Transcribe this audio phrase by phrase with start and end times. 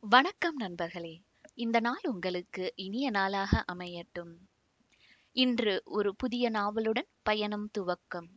[0.00, 1.22] வணக்கம் நண்பர்களே.
[1.54, 4.34] இந்த நாள் உங்களுக்கு இனிய நாளாக அமையட்டும்.
[5.32, 8.28] இன்று ஒரு புதிய நாவலுடன் பயணம் துவக்கம்.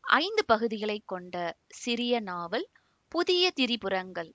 [0.00, 2.68] ஐந்து பகுதிகளை கொண்ட சிறிய நாவல்
[3.08, 4.34] புதிய திரிபுரங்கள்.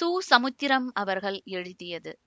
[0.00, 0.18] சு.
[0.18, 2.18] சமுத்திரம் அவர்கள் எழுதியது.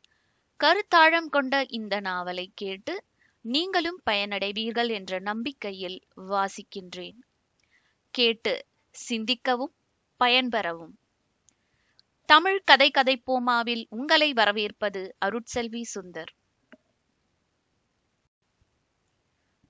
[0.63, 3.03] கருத்தாழம் கொண்ட இந்த நாவலை கேட்டு
[3.41, 7.17] நீங்களும் பயனடைவீர்கள் என்ற நம்பிக்கையில் வாசிக்கின்றேன்.
[8.09, 8.65] கேட்டு
[9.09, 9.73] சிந்திக்கவும்
[10.19, 10.99] பயன்பெறவும்.
[12.31, 16.31] தமிழ் கதை கதை போமாவில் உங்களை வரவேற்பது அருட்செல்வி சுந்தர்.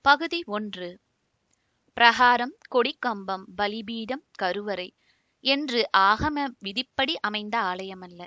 [0.04, 1.00] பகுதி ஒன்று.
[1.96, 4.94] பிரகாரம் கொடிக்கம்பம் பலிபீடம் கருவறை
[5.44, 8.22] என்று ஆகம விதிப்படி அமைந்த ஆலயமல்ல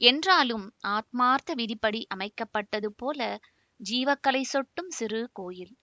[0.00, 3.40] என்றாலும் ஆத்மார்த்த விதிப்படி அமைக்கப்பட்டது போல
[3.80, 5.74] ஜீவக்கலை சொட்டும் சிறு கோயில்.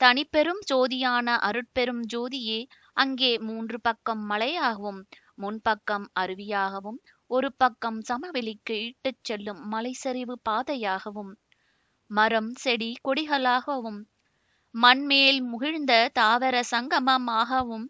[0.00, 5.00] தனிப்பெரும் ஜோதியான அருட்பெரும் ஜோதியே அங்கே மூன்று பக்கம் மலையாகவும்
[5.38, 6.98] முன்பக்கம் அருவியாகவும்
[7.30, 11.32] ஒரு பக்கம் சமவெளிக்கு இட்டுச் செல்லும் மலைசரிவு பாதையாகவும்
[12.10, 14.00] மரம் செடி கொடிகளாகவும்
[14.74, 17.86] மண்மேல் முகிழ்ந்த தாவர சங்கமமாகவும்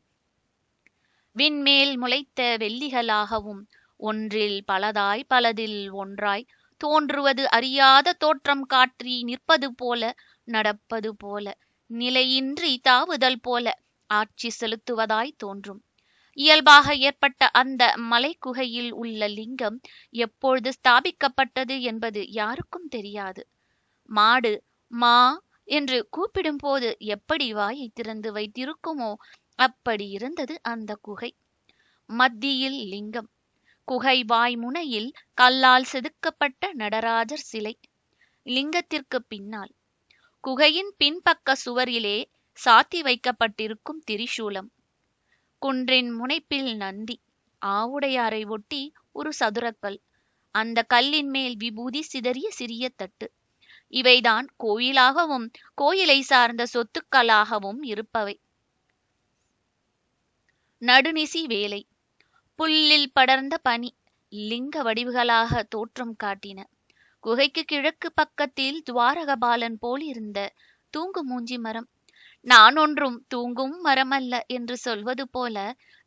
[1.36, 3.62] விண்மேல் முளைத்த வெள்ளிகளாகவும்
[4.00, 6.46] ஒன்றில் பலதாய் பலதில் ஒன்றாய்
[6.80, 10.02] தோன்றுவது அறியாத தோற்றம் காற்றி நிற்பது போல
[10.48, 11.44] நடப்பது போல
[11.90, 13.66] நிலையின்றி தாவுதல் போல
[14.10, 15.80] ஆட்சி செலுத்துவதாய் தோன்றும்.
[16.36, 19.76] இயல்பாக ஏற்பட்ட அந்த மலைக்குகையில் உள்ள லிங்கம்
[20.10, 23.42] எப்பொழுது ஸ்தாபிக்கப்பட்டது என்பது யாருக்கும் தெரியாது.
[24.08, 24.52] மாடு
[24.92, 25.16] மா
[25.68, 29.10] என்று கூப்பிடும்போது எப்படி வாயை திறந்து வைத்திருக்குமோ
[29.58, 31.30] அப்படி இருந்தது அந்த குகை.
[32.10, 33.28] மத்தியில் லிங்கம்.
[33.88, 37.74] குகை வாய் முனையில் கல்லால் செதுக்கப்பட்ட நடராஜர் சிலை.
[38.46, 39.72] லிங்கத்திற்கு பின்னால்.
[40.44, 42.18] குகையின் பின்பக்க சுவரிலே
[42.58, 44.68] சாத்தி வைக்கப்பட்டிருக்கும் திரிசூலம்.
[45.66, 47.20] குன்றின் முனைப்பில் நந்தி.
[47.62, 49.96] ஆவுடையாரை ஒட்டி ஒரு சதுரக்கல்.
[50.50, 53.32] அந்த கல்லின் மேல் விபூதி சிதறிய சிறிய தட்டு.
[53.90, 58.40] இவைதான் கோயிலாகவும் கோயிலை சார்ந்த சொத்துக்களாகவும் இருப்பவை.
[60.82, 61.88] நடுநிசி வேலை.
[62.56, 63.96] புல்லில் படர்ந்த பனி
[64.28, 66.64] லிங்க வடிவுகளாக தோற்றம் காட்டின.
[67.20, 70.54] குகைக்கு கிழக்கு பக்கத்தில் துவாரகபாலன் போல் இருந்த
[70.90, 71.88] தூங்கு மூஞ்சி மரம்
[72.46, 75.56] நான் ஒன்றும் தூங்கும் மரமல்ல என்று சொல்வது போல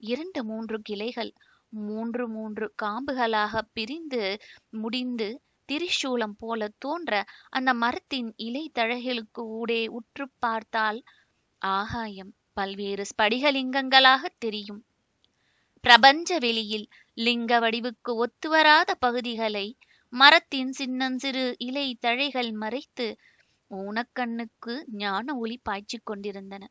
[0.04, 1.32] இரண்டு மூன்று கிளைகள்
[1.74, 4.22] மூன்று மூன்று காம்புகளாக பிரிந்து
[4.76, 5.28] முடிந்து
[5.70, 7.14] திரிசூலம் போல தோன்ற
[7.50, 11.00] அந்த மரத்தின் இலை தழகளுக்கு ஊடே உற்று பார்த்தால்
[11.62, 14.82] ஆகாயம் பல்வேறு ஸ்படிகலிங்கங்களாக தெரியும்.
[15.84, 19.68] பிரபஞ்ச வெளியில் லிங்க வடிவுக்கு ஒத்துவராத பகுதிகளை
[20.14, 23.08] மரத்தின் சின்னஞ்சிறு இலை தழைகள் மறைத்து
[23.72, 26.64] ஊனக்கண்ணுக்கு ஞான ஒளி பாய்ச்சிக் கொண்டிருந்தன.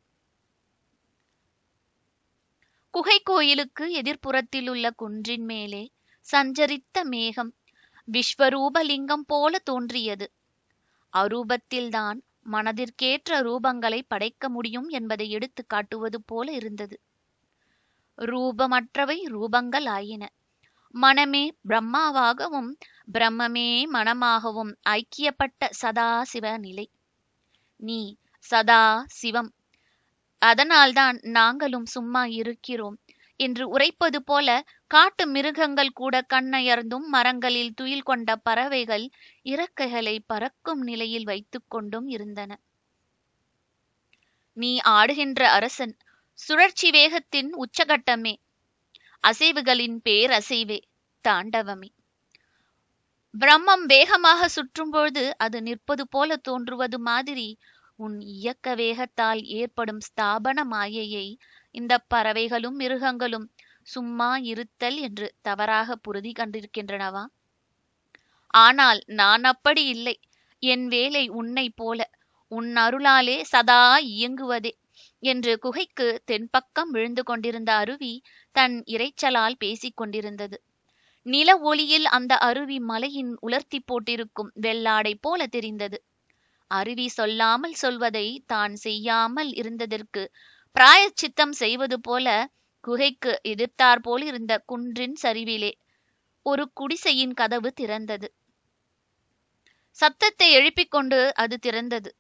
[2.91, 5.93] குகை கோயிலுக்கு எதிர்ப்புறத்தில் உள்ள குன்றின் மேலே
[6.27, 7.55] சஞ்சரித்த மேகம்
[8.09, 10.27] விஸ்வரூபலிங்கம் போல தோன்றியது.
[11.13, 12.19] அரூபத்தில்தான்
[12.53, 17.01] மனதிற்கேற்ற ரூபங்களை படைக்க முடியும் என்பதை எடுத்து காட்டுவது போல இருந்தது.
[18.19, 20.25] ரூபமற்றவை ரூபங்கள் ஆயின
[20.95, 22.71] மனமே பிரம்மாவாகவும்
[23.15, 26.91] பிரம்மமே மனமாகவும் ஐக்கியப்பட்ட சதா சிவ நிலை.
[27.77, 28.01] நீ
[28.39, 29.51] சதா சிவம்.
[30.43, 32.97] அதனால்தான் நாங்களும் சும்மா இருக்கிறோம்
[33.41, 34.49] என்று உரைப்பது போல
[34.87, 39.07] காட்டு மிருகங்கள் கூட கண்ணயர்ந்தும் மரங்களில் துயில் கொண்ட பறவைகள்
[39.45, 42.51] இறக்கைகளை பறக்கும் நிலையில் வைத்துக் கொண்டும் இருந்தன.
[44.57, 45.97] நீ ஆடுகின்ற அரசன்
[46.39, 48.35] சுழற்சி வேகத்தின் உச்சகட்டமே.
[49.25, 50.79] அசைவுகளின் பேரசைவே
[51.25, 51.91] தாண்டவமே.
[53.39, 57.49] பிரம்மம் வேகமாக சுற்றும்பொழுது அது நிற்பது போல தோன்றுவது மாதிரி
[57.99, 61.27] உன் இயக்க வேகத்தால் ஏற்படும் ஸ்தாபன மாயையை
[61.75, 63.47] இந்த பறவைகளும் மிருகங்களும்
[63.87, 67.25] சும்மா இருத்தல் என்று தவறாக புரிதி கண்டிருக்கின்றனவா?
[68.55, 70.17] ஆனால் நான் அப்படி இல்லை.
[70.63, 72.01] என் வேலை உன்னை போல
[72.53, 73.83] உன் அருளாலே சதா
[74.13, 74.73] இயங்குவதே
[75.23, 78.13] என்று குகைக்கு தென்பக்கம் விழுந்து கொண்டிருந்த அருவி
[78.57, 80.59] தன் இரைச்சலால் பேசிக் கொண்டிருந்தது.
[81.29, 85.99] நில ஒளியில் அந்த அருவி மலையின் உலர்த்தி போட்டிருக்கும் வெள்ளாடை போல தெரிந்தது.
[86.71, 90.23] அருவி சொல்லாமல் சொல்வதை தான் செய்யாமல் இருந்ததற்கு
[90.77, 92.27] பிராயச்சித்தம் செய்வது போல
[92.85, 95.73] குகைக்கு எதிர்த்தார் போல் இருந்த குன்றின் சரிவிலே
[96.47, 98.29] ஒரு குடிசையின் கதவு திறந்தது.
[99.99, 102.11] சத்தத்தை எழுப்பிக் கொண்டு அது திறந்தது.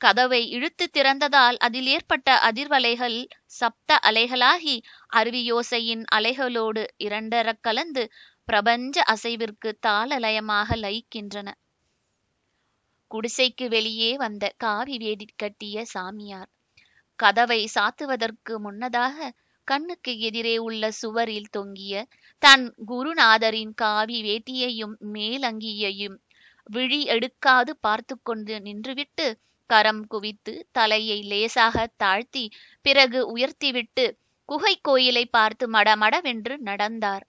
[0.00, 3.18] கதவை இழுத்து திறந்ததால் அதில் ஏற்பட்ட அதிர்வலைகள்
[3.52, 4.74] சப்த அலைகளாகி
[5.12, 8.04] அருவியோசையின் அலைகளோடு இரண்டரக் கலந்து
[8.48, 11.48] பிரபஞ்ச அசைவிற்கு தாளலயமாக லயிக்கின்றன.
[13.10, 16.50] குடிசைக்கு வெளியே வந்த காவி வேடி கட்டிய சாமியார்
[17.18, 19.30] கதவை சாத்துவதற்கு முன்னதாக
[19.68, 21.94] கண்ணுக்கு எதிரே உள்ள சுவரில் தொங்கிய
[22.42, 26.16] தன் குருநாதரின் காவி வேட்டியையும் மேலங்கியையும்
[26.70, 29.26] விழி எடுக்காது பார்த்து கொண்டு நின்றுவிட்டு
[29.70, 32.44] கரம் குவித்து தலையை லேசாக தாழ்த்தி
[32.86, 34.06] பிறகு உயர்த்திவிட்டு
[34.48, 37.24] குகை கோயிலை பார்த்து மடமடவென்று நடந்தார்.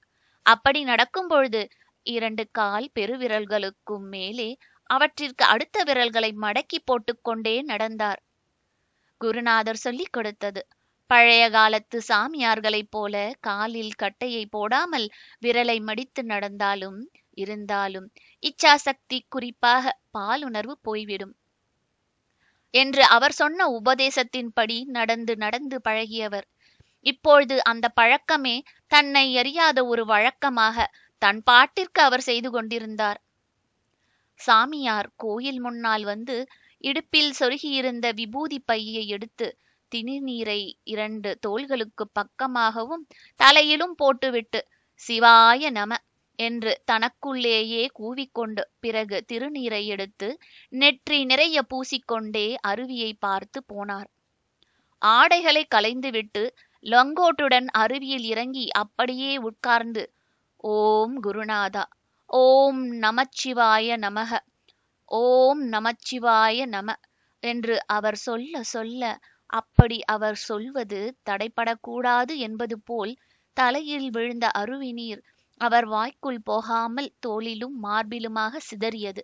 [0.46, 1.62] அப்படி நடக்கும் பொழுது
[2.06, 4.50] இரண்டு கால் பெருவிரல்களுக்கும் மேலே
[4.90, 8.22] அவற்றிற்கு அடுத்த விரல்களை மடக்கி போட்டுக்கொண்டே நடந்தார்.
[9.22, 10.62] குருநாதர் சொல்லிக் கொடுத்தது
[11.10, 15.08] பழைய காலத்து சாமியார்களைப் போல காலில் கட்டையை போடாமல்
[15.42, 17.00] விரலை மடித்து நடந்தாலும்
[17.38, 18.08] இருந்தாலும்
[18.44, 19.84] இச்சாசக்தி குறிப்பாக
[20.18, 21.34] பாலுணர்வு போய்விடும்.
[22.74, 26.48] என்று அவர் சொன்ன உபதேசத்தின்படி நடந்து நடந்து பழகியவர்.
[27.06, 28.56] இப்பொழுது அந்த பழக்கமே
[28.92, 30.78] தன்னை அறியாத ஒரு வழக்கமாக
[31.22, 33.20] தன் பாட்டிற்கு அவர் செய்து கொண்டிருந்தார்.
[34.40, 36.38] சாமியார் கோயில் முன்னால் வந்து
[36.84, 39.48] இடுப்பில் சொருகியிருந்த விபூதி பையை எடுத்து
[39.92, 43.04] திணிநீரை இரண்டு தோள்களுக்கு பக்கமாகவும்
[43.40, 44.60] தலையிலும் போட்டுவிட்டு
[45.02, 45.94] சிவாய நம
[46.40, 50.28] என்று தனக்குள்ளேயே கூவிக்கொண்டு பிறகு திருநீரை எடுத்து
[50.74, 54.08] நெற்றி நிறைய பூசிக்கொண்டே அருவியை பார்த்து போனார்.
[55.02, 56.44] ஆடைகளை களைந்துவிட்டு
[56.86, 60.04] லங்கோட்டுடன் அருவியில் இறங்கி அப்படியே உட்கார்ந்து
[60.64, 61.84] ஓம் குருநாதா
[62.30, 64.32] ஓம் நமச்சிவாய நமக
[65.12, 66.96] ஓம் நமச்சிவாய நம
[67.44, 69.04] என்று அவர் சொல்ல சொல்ல
[69.50, 71.00] அப்படி அவர் சொல்வது
[71.30, 73.14] தடைப்படக்கூடாது என்பது போல்
[73.58, 75.22] தலையில் விழுந்த அருவி நீர்
[75.62, 79.24] அவர் வாய்க்குள் போகாமல் தோளிலும் மார்பிலுமாக சிதறியது.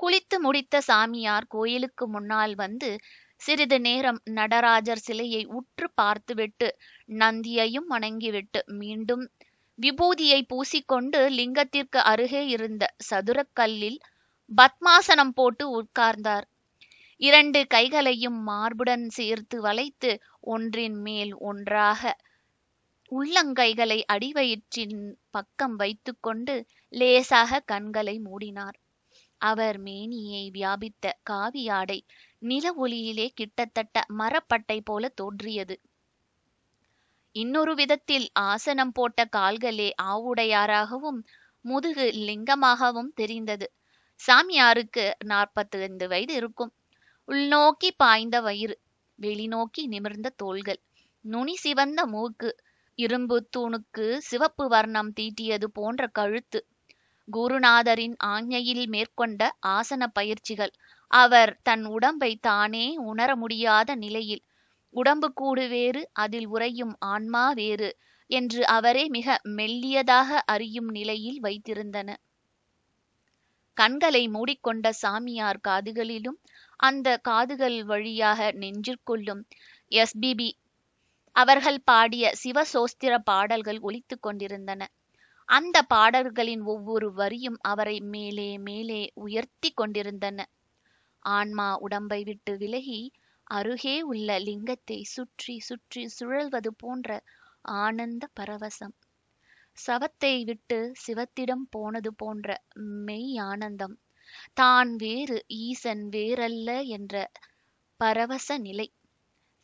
[0.00, 2.90] குளித்து முடித்த சாமியார் கோயிலுக்கு முன்னால் வந்து
[3.40, 6.68] சிறிது நேரம் நடராஜர் சிலையை உற்று பார்த்துவிட்டு
[7.14, 9.24] நந்தியையும் வணங்கிவிட்டு மீண்டும்
[9.78, 13.98] விபூதியை பூசிக்கொண்டு லிங்கத்திற்கு அருகே இருந்த சதுரக்கல்லில்
[14.50, 16.46] பத்மாசனம் போட்டு உட்கார்ந்தார்.
[17.20, 20.10] இரண்டு கைகளையும் மார்புடன் சேர்த்து வளைத்து
[20.46, 22.02] ஒன்றின் மேல் ஒன்றாக
[23.12, 24.98] உள்ளங்கைகளை அடிவயிற்றின்
[25.30, 26.54] பக்கம் வைத்துக்கொண்டு
[26.92, 28.76] லேசாக கண்களை மூடினார்.
[29.40, 31.98] அவர் மேனியை வியாபித்த காவியாடை
[32.42, 35.74] நில ஒளியிலே கிட்டத்தட்ட மரப்பட்டை போல தோன்றியது.
[37.36, 41.18] இன்னொரு விதத்தில் ஆசனம் போட்ட கால்களே ஆவுடையாராகவும்
[41.64, 43.66] முதுகு லிங்கமாகவும் தெரிந்தது.
[44.20, 46.72] சாமியாருக்கு நாற்பத்தி ஐந்து வயது இருக்கும்.
[47.28, 48.76] உள்நோக்கி பாய்ந்த வயிறு
[49.18, 50.80] வெளிநோக்கி நிமிர்ந்த தோள்கள்
[51.24, 52.50] நுனி சிவந்த மூக்கு
[52.98, 56.60] இரும்பு தூணுக்கு சிவப்பு வர்ணம் தீட்டியது போன்ற கழுத்து
[57.28, 60.72] குருநாதரின் ஆஞ்ஞையில் மேற்கொண்ட ஆசன பயிற்சிகள்
[61.10, 64.42] அவர் தன் உடம்பை தானே உணர முடியாத நிலையில்
[64.94, 67.88] உடம்பு கூடு வேறு அதில் உறையும் ஆன்மா வேறு
[68.30, 72.08] என்று அவரே மிக மெல்லியதாக அறியும் நிலையில் வைத்திருந்தன.
[73.76, 76.38] கண்களை மூடிக்கொண்ட சாமியார் காதுகளிலும்
[76.80, 79.42] அந்த காதுகள் வழியாக நெஞ்சிற்குள்ளும்
[79.92, 80.50] எஸ்பிபி
[81.36, 84.80] அவர்கள் பாடிய சிவசோஸ்திர பாடல்கள் ஒலித்துக் கொண்டிருந்தன.
[85.48, 90.38] அந்த பாடல்களின் ஒவ்வொரு வரியும் அவரை மேலே மேலே உயர்த்தி கொண்டிருந்தன.
[91.36, 93.12] ஆன்மா உடம்பை விட்டு விலகி
[93.50, 97.24] அருகே உள்ள லிங்கத்தை சுற்றி சுற்றி சுழல்வது போன்ற
[97.78, 98.94] ஆனந்த பரவசம்.
[99.78, 102.62] சவத்தை விட்டு சிவத்திடம் போனது போன்ற
[103.06, 103.98] மெய் ஆனந்தம்.
[104.52, 107.30] தான் வேறு ஈசன் வேறல்ல என்ற
[108.00, 108.92] பரவச நிலை.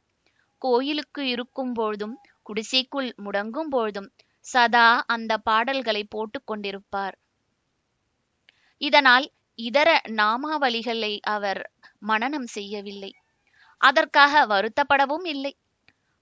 [0.66, 4.08] கோயிலுக்கு இருக்கும் பொழுதும் குடிசைக்குள் முடங்கும் பொழுதும்
[4.46, 7.16] சதா அந்த பாடல்களை போட்டுக் கொண்டிருப்பார்.
[8.82, 9.26] இதனால்
[9.58, 11.60] இதர நாமாவளிகளை அவர்
[12.02, 13.10] மனனம் செய்யவில்லை.
[13.80, 15.52] அதற்காக வருத்தப்படவும் இல்லை.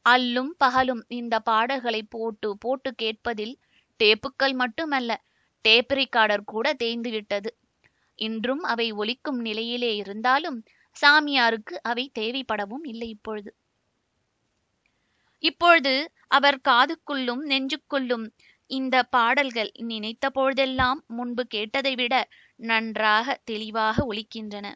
[0.07, 3.55] அல்லும் பகலும் இந்த பாடல்களை போட்டு போட்டு கேட்பதில்
[4.01, 5.13] டேப்புக்கள் மட்டுமல்ல
[5.65, 7.51] டேப் ரிகார்டர் கூட தேய்ந்து விட்டது.
[8.19, 10.59] இன்றும் அவை ஒலிக்கும் நிலையிலே இருந்தாலும்
[10.97, 13.51] சாமியாருக்கு அவை தேவைப்படவும் இல்லை இப்பொழுது.
[15.45, 15.93] இப்பொழுது
[16.29, 18.27] அவர் காதுக்குள்ளும் நெஞ்சுக்குள்ளும்
[18.71, 22.15] இந்த பாடல்கள் நினைத்த பொழுதெல்லாம் முன்பு கேட்டதை விட
[22.61, 24.67] நன்றாக தெளிவாக ஒலிக்கின்றன.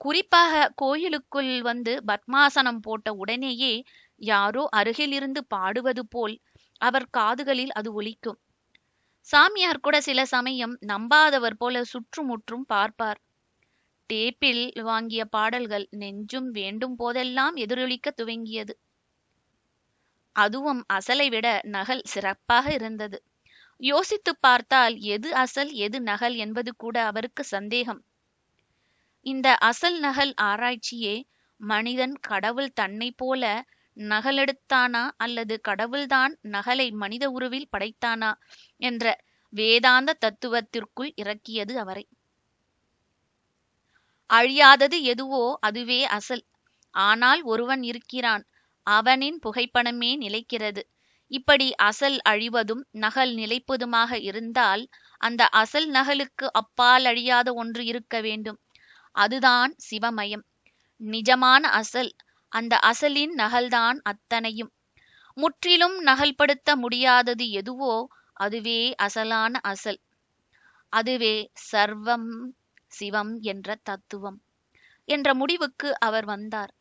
[0.00, 3.72] குறிப்பாக கோயிலுக்குள் வந்து பத்மாசனம் போட்ட உடனேயே
[4.20, 6.36] யாரோ அருகிலிருந்து பாடுவது போல்
[6.80, 8.38] அவர் காதுகளில் அது ஒலிக்கும்.
[9.28, 13.20] சாமியார் கூட சில சமயம் நம்பாதவர் போல சுற்றுமுற்றும் பார்ப்பார்.
[14.10, 18.74] டேப்பில் வாங்கிய பாடல்கள் நெஞ்சும் வேண்டும் போதெல்லாம் எதிரொலிக்க துவங்கியது.
[20.38, 23.18] அதுவும் அசலை விட நகல் சிறப்பாக இருந்தது.
[23.80, 28.00] யோசித்து பார்த்தால் எது அசல் எது நகல் என்பது கூட அவருக்கு சந்தேகம்.
[29.26, 31.14] இந்த அசல் நகல் ஆராய்ச்சியே
[31.60, 33.44] மனிதன் கடவுள் தன்னை போல
[33.96, 38.30] நகலெடுத்தானா அல்லது கடவுள்தான் நகலை மனித உருவில் படைத்தானா
[38.82, 39.04] என்ற
[39.52, 42.04] வேதாந்த தத்துவத்திற்குள் இறக்கியது அவரை.
[44.30, 46.42] அழியாதது எதுவோ அதுவே அசல்.
[46.94, 48.44] ஆனால் ஒருவன் இருக்கிறான்.
[48.96, 50.82] அவனின் புகைப்படமே நிலைக்கிறது.
[51.30, 54.84] இப்படி அசல் அழிவதும் நகல் நிலைப்பதுமாக இருந்தால்
[55.20, 58.58] அந்த அசல் நகலுக்கு அப்பால் அழியாத ஒன்று இருக்க வேண்டும்.
[59.14, 60.44] அதுதான் சிவமயம்.
[61.00, 62.12] நிஜமான அசல்
[62.52, 64.72] அந்த அசலின் நகல்தான் அத்தனையும்.
[65.36, 67.94] முற்றிலும் நகல்படுத்த முடியாதது எதுவோ
[68.36, 70.00] அதுவே அசலான அசல்.
[70.92, 71.34] அதுவே
[71.72, 72.30] சர்வம்
[72.88, 74.38] சிவம் என்ற தத்துவம்.
[75.08, 76.72] என்ற முடிவுக்கு அவர் வந்தார்.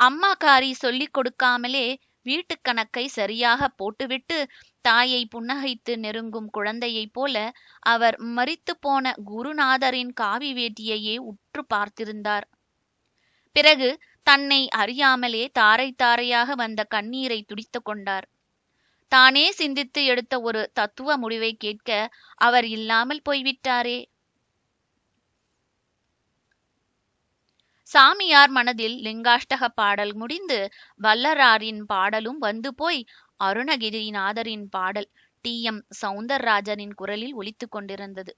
[0.00, 1.86] அம்மாக்காரி சொல்லிக் கொடுக்காமலே
[2.22, 4.38] வீட்டுக் கணக்கை சரியாக போட்டுவிட்டு
[4.80, 7.36] தாயை புன்னகைத்து நெருங்கும் குழந்தையைப் போல
[7.86, 12.46] அவர் மரித்து போன குருநாதரின் காவி வேட்டியையே உற்று பார்த்திருந்தார்.
[13.56, 13.88] பிறகு
[14.26, 18.26] தன்னை அறியாமலே தாரை தாரையாக வந்த கண்ணீரை துடித்து கொண்டார்.
[19.12, 21.90] தானே சிந்தித்து எடுத்த ஒரு தத்துவ முடிவை கேட்க
[22.38, 23.98] அவர் இல்லாமல் போய்விட்டாரே.
[27.92, 30.58] சாமியார் மனதில் லிங்காஷ்டக பாடல் முடிந்து
[31.00, 33.00] வல்லராரின் பாடலும் வந்து போய்
[33.40, 35.08] அருணகிரிநாதரின் பாடல்
[35.44, 35.62] டி.
[35.62, 35.82] எம்.
[36.00, 38.32] சவுந்தரராஜனின் குரலில் ஒலித்து கொண்டிருந்தது.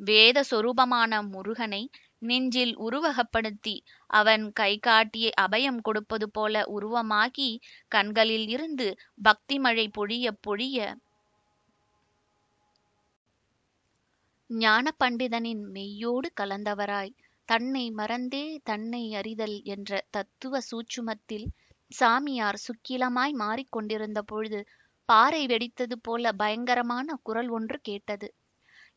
[0.00, 1.82] வேத சொரூபமான முருகனை
[2.22, 3.74] நெஞ்சில் உருவகப்படுத்தி
[4.10, 7.50] அவன் கை காட்டிய அபயம் கொடுப்பது போல உருவமாகி
[7.92, 8.88] கண்களில் இருந்து
[9.22, 10.78] பக்தி மழை பொழிய பொழிய
[14.50, 17.14] ஞான பண்டிதனின் மெய்யோடு கலந்தவராய்
[17.48, 21.46] தன்னை மறந்தே தன்னை அறிதல் என்ற தத்துவ சூட்சுமத்தில்
[21.90, 24.60] சாமியார் சுக்கிலமாய் மாறிக்கொண்டிருந்த பொழுது
[25.08, 28.28] பாறை வெடித்தது போல பயங்கரமான குரல் ஒன்று கேட்டது.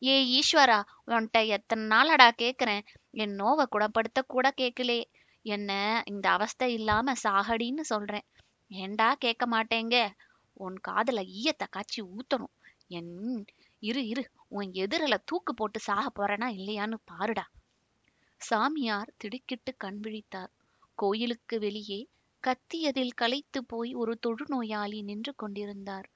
[0.02, 2.82] ஏ ஈஸ்வரா உன்கிட்ட எத்தனை நாளடா கேக்குறேன்?
[3.14, 5.00] என் நோவை குணப்படுத்த கூட கேட்கலே
[5.44, 5.70] என்ன
[6.06, 8.26] இந்த அவஸ்தை இல்லாம சாகடின்னு சொல்றேன்.
[8.70, 9.96] ஏண்டா கேட்க மாட்டேங்க?
[10.56, 12.54] உன் காதல ஈயத்தை காய்ச்சி ஊத்தணும்.
[12.88, 13.12] என்
[13.82, 17.44] இரு இரு உன் எதிரில தூக்கு போட்டு சாக போறேனா இல்லையான்னு பாருடா.
[18.40, 20.50] சாமியார் திடுக்கிட்டு கண் விழித்தார்.
[20.98, 22.00] கோயிலுக்கு வெளியே
[22.44, 26.06] கத்தியதில் களைத்து போய் ஒரு தொழுநோயாளி நின்று கொண்டிருந்தார்.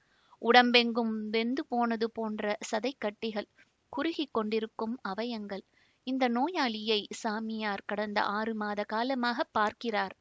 [0.41, 3.49] உடம்பெங்கும் வெந்து போனது போன்ற சதைக்கட்டிகள்
[3.93, 5.63] குறுகிக் கொண்டிருக்கும் அவயங்கள்.
[6.07, 10.13] இந்த நோயாளியை சாமியார் கடந்த ஆறு மாத காலமாக பார்க்கிறார்.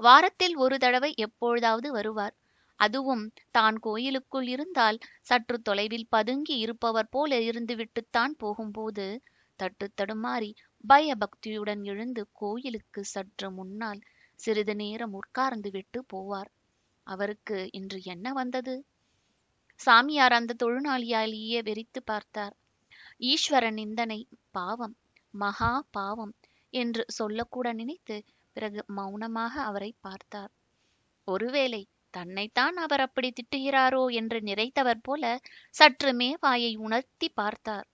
[0.00, 2.34] வாரத்தில் ஒரு தடவை எப்பொழுதாவது வருவார்.
[2.80, 9.06] அதுவும் தான் கோயிலுக்குள் இருந்தால் சற்று தொலைவில் பதுங்கி இருப்பவர் போல இருந்துவிட்டுத்தான் போகும்போது
[9.62, 10.50] தட்டு தடுமாறி
[10.84, 14.00] பயபக்தியுடன் எழுந்து கோயிலுக்கு சற்று முன்னால்
[14.40, 16.50] சிறிது நேரம் உட்கார்ந்து விட்டு போவார்.
[17.06, 18.74] அவருக்கு இன்று என்ன வந்தது?
[19.80, 22.54] சாமியார் அந்த தொழுநாளியாலேயே வெறித்து பார்த்தார்.
[23.24, 24.94] ஈஸ்வர நிந்தனை பாவம்
[25.34, 26.34] மகா பாவம்
[26.72, 28.16] என்று சொல்லக்கூட நினைத்து
[28.56, 30.52] பிறகு மௌனமாக அவரை பார்த்தார்.
[31.28, 31.82] ஒருவேளை
[32.14, 35.24] தன்னைத்தான் அவர் அப்படி திட்டுகிறாரோ என்று நிறைத்தவர் போல
[35.74, 37.86] சற்றுமே வாயை உணர்த்தி பார்த்தார்.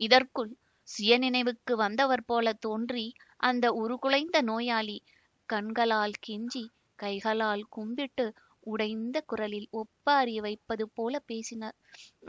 [0.00, 0.50] இதற்குள்
[0.92, 3.06] சுயநினைவுக்கு வந்தவர் போல தோன்றி
[3.40, 4.98] அந்த உருகுலைந்த நோயாளி
[5.48, 6.64] கண்களால் கெஞ்சி
[6.98, 8.26] கைகளால் கும்பிட்டு
[8.66, 11.76] உடைந்த குரலில் ஒப்பாரி வைப்பது போல பேசினார்.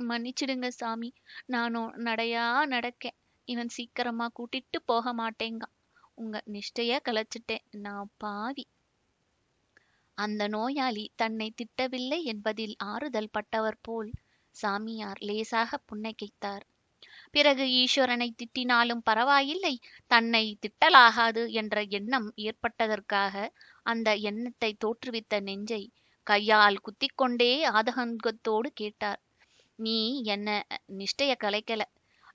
[0.02, 1.10] மன்னிச்சிடுங்க சாமி
[1.46, 3.18] நானும் நடையா நடக்கேன்.
[3.48, 5.64] இவன் சீக்கிரமா கூட்டிட்டு போக மாட்டேங்க.
[6.18, 7.66] உங்க நிஷ்டைய கலைச்சிட்டேன்.
[7.78, 8.66] நான் பாவி.
[10.18, 14.12] அந்த நோயாளி தன்னை திட்டவில்லை என்பதில் ஆறுதல் பட்டவர் போல்
[14.56, 16.66] சாமியார் லேசாக புன்னகைத்தார்.
[17.34, 19.74] பிறகு ஈஸ்வரனை திட்டினாலும் பரவாயில்லை
[20.08, 23.36] தன்னை திட்டலாகாது என்ற எண்ணம் ஏற்பட்டதற்காக
[23.84, 25.84] அந்த எண்ணத்தை தோற்றுவித்த நெஞ்சை
[26.28, 29.20] கையால் குத்திக்கொண்டே ஆதகங்கத்தோடு கேட்டார்.
[29.80, 30.50] நீ என்ன
[30.98, 31.84] நிஷ்டைய கலைக்கல?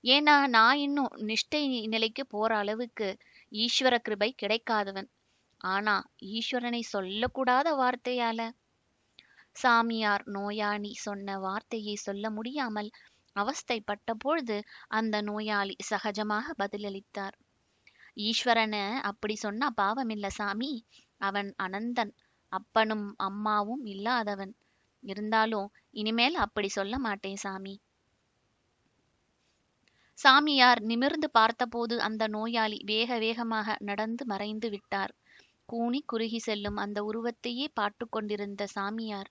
[0.03, 3.07] ஏன்னா நான் இன்னும் நிஷ்டை நிலைக்கு போற அளவுக்கு
[3.51, 5.09] ஈஸ்வர கிருபை கிடைக்காதவன்.
[5.61, 5.95] ஆனா
[6.33, 8.41] ஈஸ்வரனை சொல்லக்கூடாத வார்த்தையால?
[9.55, 12.89] சாமியார் நோயாளி சொன்ன வார்த்தையை சொல்ல முடியாமல்
[13.35, 14.57] அவஸ்தைப்பட்ட பொழுது
[14.89, 17.35] அந்த நோயாளி சகஜமாக பதிலளித்தார்.
[18.17, 20.71] ஈஸ்வரன அப்படி சொன்னா பாவமில்ல சாமி.
[21.21, 22.13] அவன் அனந்தன்.
[22.51, 24.53] அப்பனும் அம்மாவும் இல்லாதவன்.
[25.03, 27.75] இருந்தாலும் இனிமேல் அப்படி சொல்ல மாட்டேன் சாமி
[30.17, 35.13] சாமியார் நிமிர்ந்து பார்த்தபோது அந்த நோயாளி வேக வேகமாக நடந்து மறைந்து விட்டார்.
[35.65, 39.29] கூனி குறுகி செல்லும் அந்த உருவத்தையே பார்த்து கொண்டிருந்த சாமியார்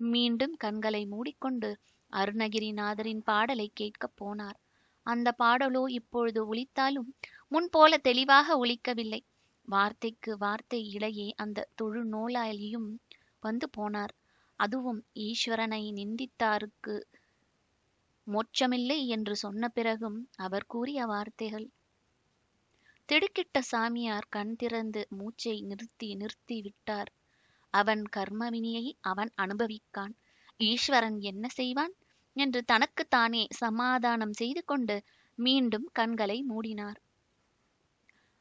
[0.00, 1.70] மீண்டும் கண்களை மூடிக்கொண்டு
[2.12, 4.58] அருணகிரிநாதரின் பாடலை கேட்கப் போனார்.
[5.06, 7.08] அந்த பாடலோ இப்பொழுது ஒலித்தாலும்
[7.50, 9.20] முன்போல தெளிவாக ஒலிக்கவில்லை.
[9.68, 12.88] வார்த்தைக்கு வார்த்தை இடையே அந்த தொழு நோயாளியும்
[13.40, 14.14] வந்து போனார்.
[14.56, 16.94] அதுவும் ஈஸ்வரனை நிந்தித்தாருக்கு
[18.26, 21.66] மோட்சமில்லை என்று சொன்ன பிறகும் அவர் கூறிய வார்த்தைகள்.
[23.08, 27.10] திடுக்கிட்ட சாமியார் கண் திறந்து மூச்சை நிறுத்தி நிறுத்தி விட்டார்.
[27.74, 30.14] அவன் கர்மவினியை அவன் அனுபவிக்கான்.
[30.60, 31.94] ஈஸ்வரன் என்ன செய்வான்?
[32.36, 34.96] என்று தனக்குத்தானே சமாதானம் செய்து கொண்டு
[35.38, 36.98] மீண்டும் கண்களை மூடினார்.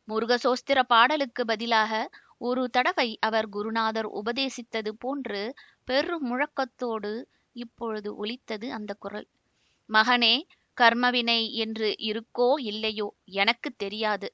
[0.07, 1.91] முருகசோஸ்திர பாடலுக்கு பதிலாக
[2.37, 5.41] ஒரு தடவை அவர் குருநாதர் உபதேசித்தது போன்று
[5.85, 7.11] பெரும் முழக்கத்தோடு
[7.55, 9.27] இப்பொழுது ஒலித்தது அந்த குரல்.
[9.89, 10.35] மகனே
[10.77, 14.27] கர்மவினை என்று இருக்கோ இல்லையோ எனக்கு தெரியாது.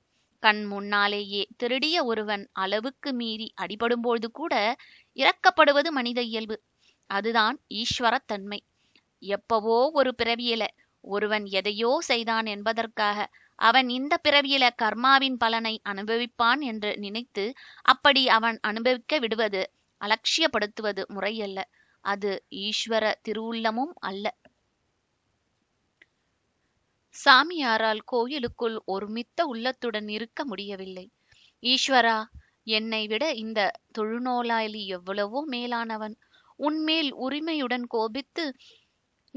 [0.43, 4.53] கண் முன்னாலேயே திருடிய ஒருவன் அளவுக்கு மீறி அடிபடும்போது கூட
[5.17, 6.57] இறக்கப்படுவது மனித இயல்பு.
[7.09, 8.59] அதுதான் ஈஸ்வரத்தன்மை.
[9.23, 10.63] எப்பவோ ஒரு பிறவியில
[11.03, 13.17] ஒருவன் எதையோ செய்தான் என்பதற்காக
[13.59, 17.45] அவன் இந்த பிறவியில கர்மாவின் பலனை அனுபவிப்பான் என்று நினைத்து
[17.85, 19.61] அப்படி அவன் அனுபவிக்க விடுவது
[20.01, 21.59] அலட்சியப்படுத்துவது முறையல்ல.
[22.05, 24.25] அது ஈஸ்வர திருவுள்ளமும் அல்ல.
[27.15, 31.05] சாமியாரால் கோயிலுக்குள் ஒருமித்த உள்ளத்துடன் இருக்க முடியவில்லை.
[31.63, 32.17] ஈஸ்வரா
[32.67, 33.59] என்னை விட இந்த
[33.97, 36.15] தொழுநோலாளி எவ்வளவோ மேலானவன்.
[36.59, 38.45] உன்மேல் உரிமையுடன் கோபித்து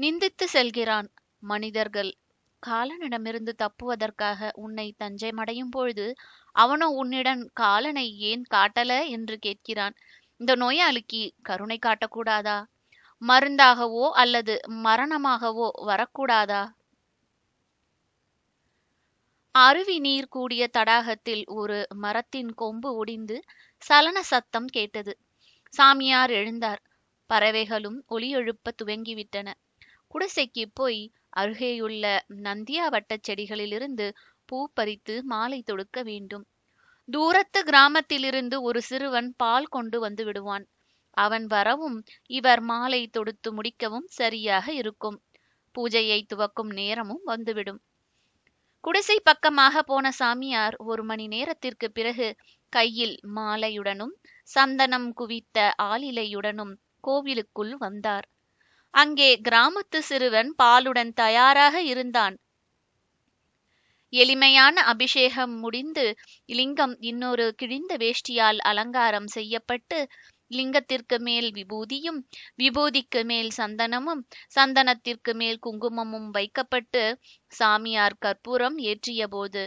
[0.01, 1.07] நிந்தித்து செல்கிறான்.
[1.43, 2.11] மனிதர்கள்
[2.63, 6.05] காலனிடமிருந்து தப்புவதற்காக உன்னை தஞ்சைமடையும் பொழுது
[6.55, 8.91] அவனோ உன்னிடம் காலனை ஏன் காட்டல?
[9.07, 9.95] என்று கேட்கிறான்.
[10.37, 12.57] இந்த நோயாளிக்கு கருணை காட்டக்கூடாதா?
[13.21, 16.61] மருந்தாகவோ அல்லது மரணமாகவோ வரக்கூடாதா?
[19.55, 23.37] அருவி நீர் கூடிய தடாகத்தில் ஒரு மரத்தின் கொம்பு ஒடிந்து
[23.81, 25.13] சலன சத்தம் கேட்டது.
[25.73, 26.81] சாமியார் எழுந்தார்.
[27.29, 29.49] பறவைகளும் ஒலி எழுப்ப துவங்கிவிட்டன.
[30.11, 31.01] குடிசைக்கு போய்
[31.37, 32.05] அருகேயுள்ள
[32.43, 34.07] நந்தியாவட்டச் செடிகளிலிருந்து
[34.49, 36.45] பூ பறித்து மாலை தொடுக்க வேண்டும்.
[37.09, 40.65] தூரத்து கிராமத்திலிருந்து ஒரு சிறுவன் பால் கொண்டு வந்து விடுவான்.
[41.17, 41.97] அவன் வரவும்
[42.29, 45.17] இவர் மாலை தொடுத்து முடிக்கவும் சரியாக இருக்கும்.
[45.75, 47.79] பூஜையை துவக்கும் நேரமும் வந்துவிடும்.
[48.83, 52.27] குடிசை பக்கமாக போன சாமியார் ஒரு மணி நேரத்திற்கு பிறகு
[52.73, 54.13] கையில் மாலையுடனும்
[54.49, 58.27] சந்தனம் குவித்த ஆளிலையுடனும் கோவிலுக்குள் வந்தார்.
[58.93, 62.35] அங்கே கிராமத்து சிறுவன் பாலுடன் தயாராக இருந்தான்.
[64.13, 66.05] எளிமையான அபிஷேகம் முடிந்து
[66.49, 69.99] லிங்கம் இன்னொரு கிழிந்த வேஷ்டியால் அலங்காரம் செய்யப்பட்டு
[70.51, 72.19] லிங்கத்திற்கு மேல் விபூதியும்
[72.59, 74.23] விபூதிக்கு மேல் சந்தனமும்
[74.55, 77.03] சந்தனத்திற்கு மேல் குங்குமமும் வைக்கப்பட்டு
[77.51, 79.63] சாமியார் கற்பூரம் ஏற்றியபோது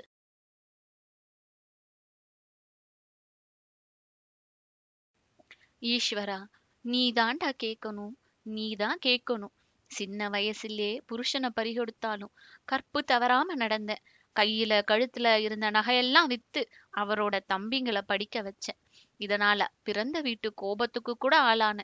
[5.82, 6.38] ஈஸ்வரா
[6.84, 8.14] நீதாண்டா கேட்கணும்
[8.46, 9.54] நீதான் கேட்கணும்.
[9.90, 12.33] சின்ன வயசுலே புருஷனை பறிகொடுத்தாலும்
[12.64, 13.92] கற்பு தவறாம நடந்த
[14.37, 16.62] கையில கழுத்துல இருந்த நகையெல்லாம் வித்து
[16.96, 18.80] அவரோட தம்பிங்களை படிக்க வச்சேன்
[19.20, 21.78] இதனால பிறந்த வீட்டு கோபத்துக்கு கூட ஆளான.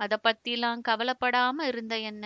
[0.00, 2.24] அத பத்திலாம் கவலைப்படாம இருந்த என்ன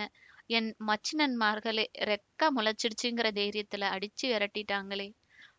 [0.49, 5.07] என் மச்சினன்மார்களே ரெக்க முளைச்சிடுச்சுங்கிற தைரியத்துல அடிச்சு விரட்டிட்டாங்களே.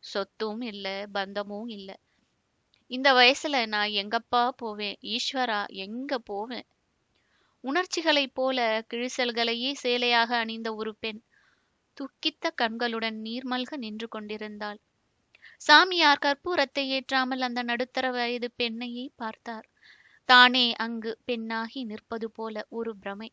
[0.04, 1.90] சொத்தும் இல்ல பந்தமும் இல்ல.
[2.90, 4.96] இந்த வயசுல நான் எங்கப்பா போவேன்?
[5.08, 6.66] ஈஸ்வரா எங்க போவேன்?
[7.64, 8.58] உணர்ச்சிகளைப் போல
[8.90, 11.20] கிழிசல்களையே சேலையாக அணிந்த ஒரு பெண்
[11.96, 14.78] துக்கித்த கண்களுடன் நீர்மல்க நின்று கொண்டிருந்தாள்.
[15.58, 19.66] சாமியார் கற்பூரத்தை ஏற்றாமல் அந்த நடுத்தர வயது பெண்ணையே பார்த்தார்.
[20.28, 23.30] தானே அங்கு பெண்ணாகி நிற்பது போல ஒரு பிரமை.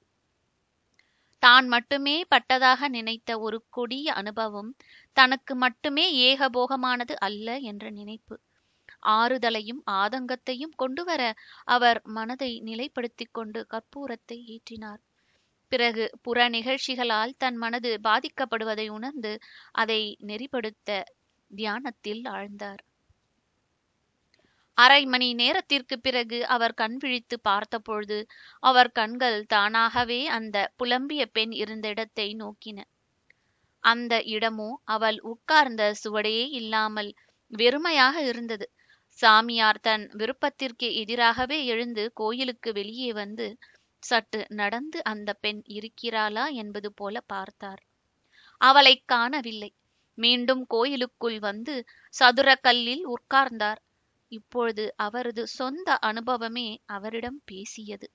[1.43, 4.71] தான் மட்டுமே பட்டதாக நினைத்த ஒரு கொடிய அனுபவம்
[5.17, 8.35] தனக்கு மட்டுமே ஏகபோகமானது அல்ல என்ற நினைப்பு.
[9.13, 11.21] ஆறுதலையும் ஆதங்கத்தையும் கொண்டுவர
[11.67, 15.01] அவர் மனதை நிலைப்படுத்திக் கொண்டு கற்பூரத்தை ஏற்றினார்.
[15.71, 19.31] பிறகு புற நிகழ்ச்சிகளால் தன் மனது பாதிக்கப்படுவதை உணர்ந்து
[19.73, 20.89] அதை நெறிப்படுத்த
[21.51, 22.81] தியானத்தில் ஆழ்ந்தார்.
[24.77, 28.17] அரை மணி நேரத்திற்கு பிறகு அவர் கண் விழித்து பார்த்தபொழுது
[28.63, 32.79] அவர் கண்கள் தானாகவே அந்த புலம்பிய பெண் இருந்த இடத்தை நோக்கின.
[33.83, 37.11] அந்த இடமோ அவள் உட்கார்ந்த சுவடையே இல்லாமல்
[37.53, 38.67] வெறுமையாக இருந்தது.
[39.19, 43.47] சாமியார் தன் விருப்பத்திற்கு எதிராகவே எழுந்து கோயிலுக்கு வெளியே வந்து
[44.03, 47.81] சற்று நடந்து அந்த பெண் இருக்கிறாளா என்பது போல பார்த்தார்.
[48.61, 49.71] அவளை காணவில்லை.
[50.17, 51.75] மீண்டும் கோயிலுக்குள் வந்து
[52.13, 53.81] சதுர கல்லில் உட்கார்ந்தார்.
[54.31, 58.07] இப்பொழுது அவரது சொந்த அனுபவமே அவரிடம் பேசியது.